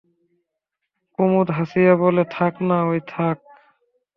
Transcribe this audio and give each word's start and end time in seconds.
কুমুদ 1.19 1.47
হাসিয়া 1.57 1.93
বলে, 1.95 2.23
থাক 2.35 2.53
না, 2.67 2.77
ওই 2.83 2.99
থাক। 3.07 3.37